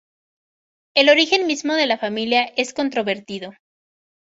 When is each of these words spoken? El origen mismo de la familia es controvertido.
El 0.95 1.09
origen 1.09 1.45
mismo 1.45 1.75
de 1.75 1.85
la 1.85 1.99
familia 1.99 2.45
es 2.57 2.73
controvertido. 2.73 3.51